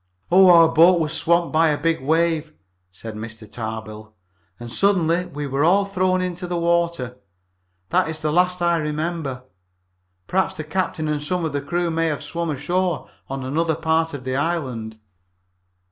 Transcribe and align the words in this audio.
"Our 0.31 0.67
boat 0.67 0.99
was 0.99 1.13
swamped 1.13 1.53
by 1.53 1.69
a 1.69 1.77
big 1.77 2.01
wave," 2.01 2.53
said 2.89 3.13
Mr. 3.13 3.47
Tarbill, 3.47 4.15
"and 4.59 4.71
suddenly 4.71 5.27
we 5.27 5.45
were 5.45 5.63
all 5.63 5.85
thrown 5.85 6.21
into 6.21 6.47
the 6.47 6.57
water. 6.57 7.19
That 7.89 8.07
is 8.09 8.17
the 8.17 8.31
last 8.31 8.63
I 8.63 8.77
remember. 8.77 9.43
Perhaps 10.25 10.55
the 10.55 10.63
captain 10.63 11.07
and 11.07 11.21
some 11.21 11.45
of 11.45 11.53
the 11.53 11.61
crew 11.61 11.91
may 11.91 12.07
have 12.07 12.23
swum 12.23 12.49
ashore 12.49 13.07
on 13.29 13.43
another 13.45 13.75
part 13.75 14.15
of 14.15 14.23
this 14.23 14.35
island." 14.39 14.97